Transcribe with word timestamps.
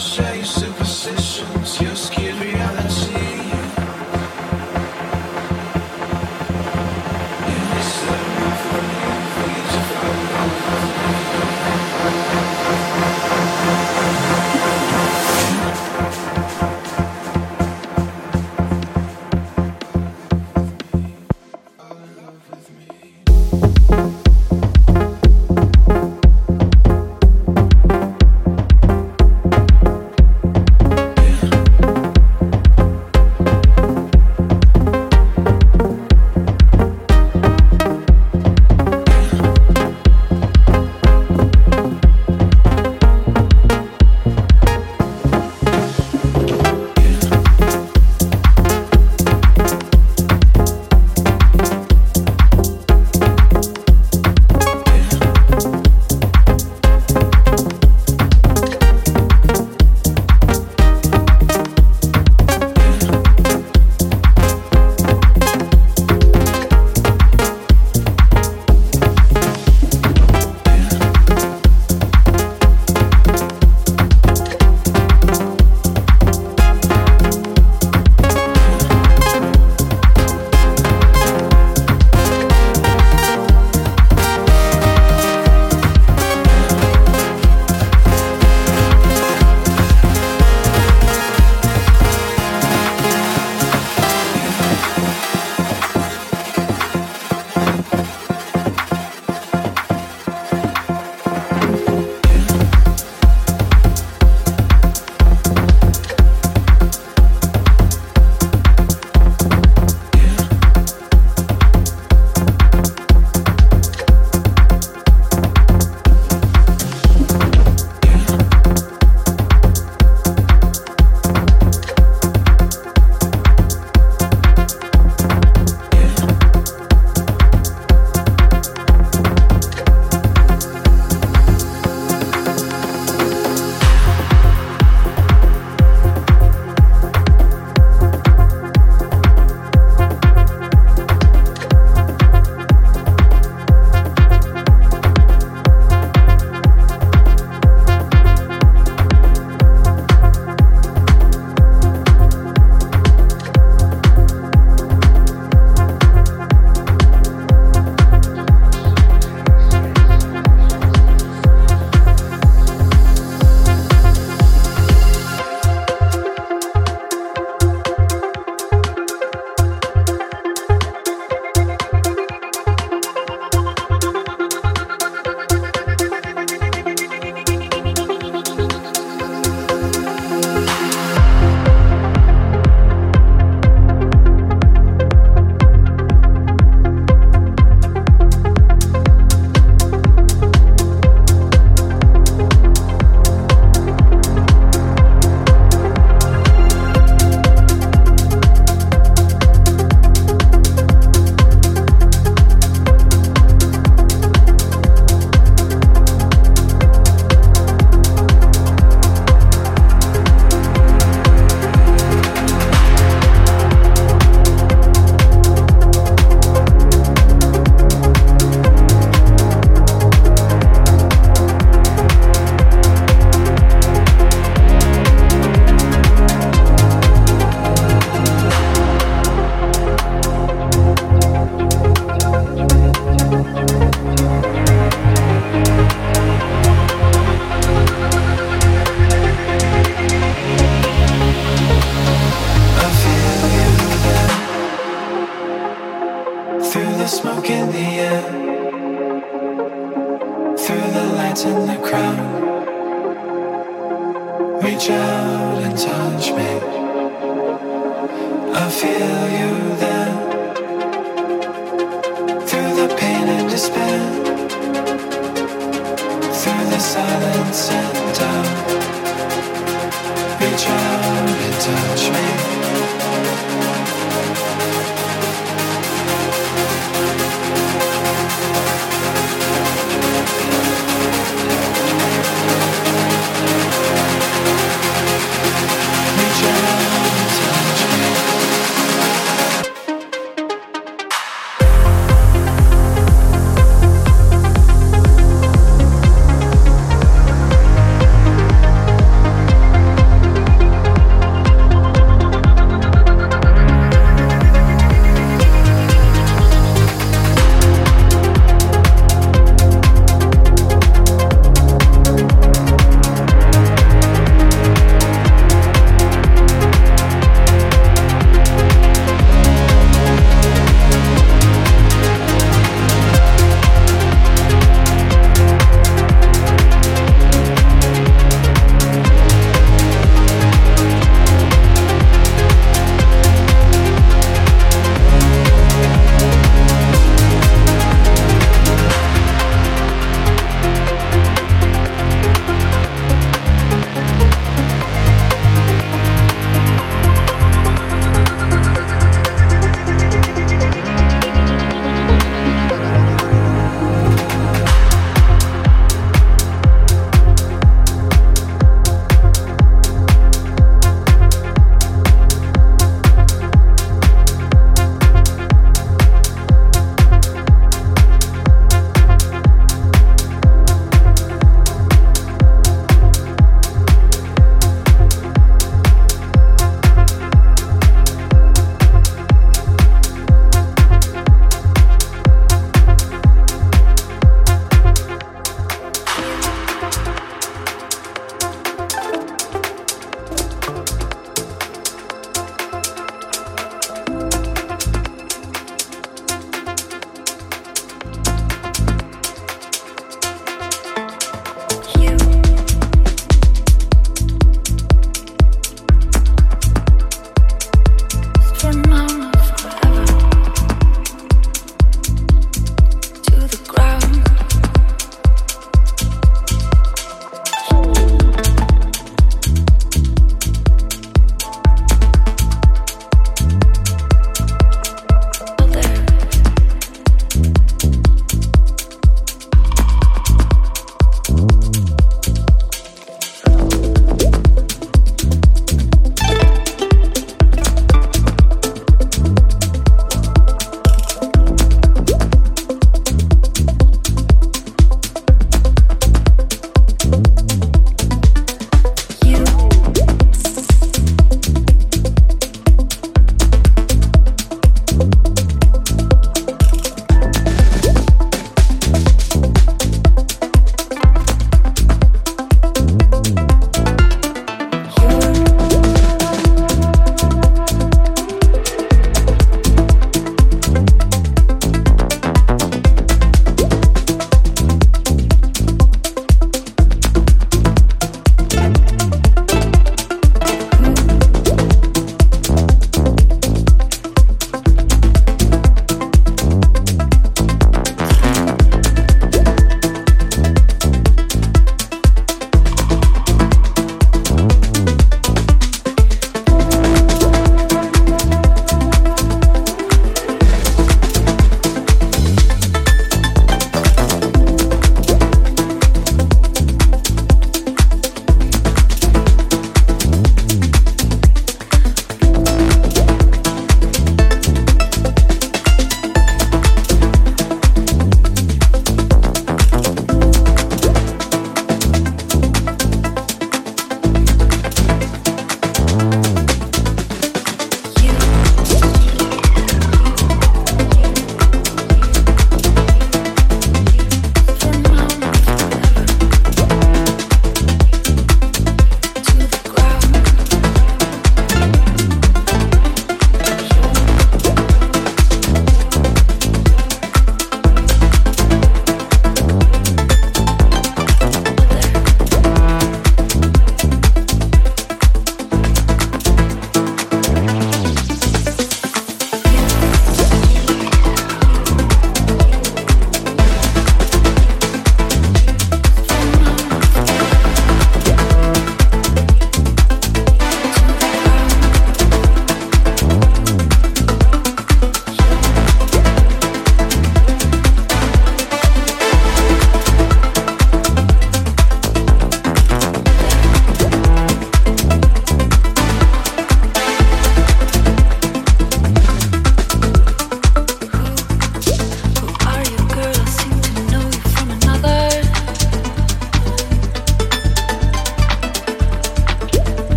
say 0.00 0.38
you 0.38 0.79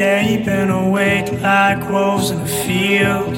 the 0.00 0.06
day, 0.06 0.42
been 0.42 0.70
awake 0.70 1.30
like 1.42 1.90
wolves 1.90 2.30
in 2.30 2.38
the 2.38 2.46
field. 2.46 3.36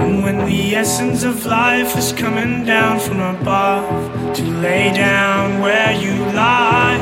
And 0.00 0.22
when 0.22 0.38
the 0.46 0.76
essence 0.76 1.24
of 1.24 1.44
life 1.44 1.94
is 1.96 2.12
coming 2.12 2.64
down 2.64 3.00
from 3.00 3.20
above 3.20 4.34
to 4.36 4.44
lay 4.62 4.92
down 4.94 5.60
where 5.60 5.92
you 5.92 6.14
lie, 6.32 6.96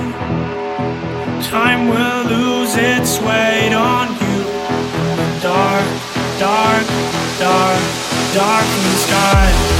time 1.44 1.88
will 1.88 2.24
lose 2.24 2.74
its 2.74 3.20
weight 3.20 3.72
on 3.72 4.08
you 4.20 4.38
in 5.00 5.16
the 5.20 5.30
dark, 5.42 5.86
dark, 6.40 6.86
dark, 7.38 7.82
darkening 8.34 8.98
sky. 9.06 9.79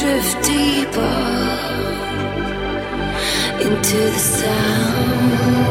drift 0.00 0.44
deeper 0.44 1.16
into 3.62 3.96
the 3.96 4.18
sound. 4.18 5.65